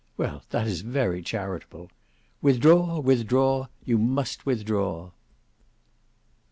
Well 0.17 0.41
that 0.49 0.65
is 0.65 0.81
very 0.81 1.21
charitable. 1.21 1.91
Withdraw, 2.41 2.99
withdraw; 3.01 3.67
you 3.85 3.99
must 3.99 4.47
withdraw." 4.47 5.11